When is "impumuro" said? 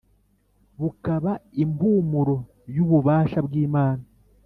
1.63-2.37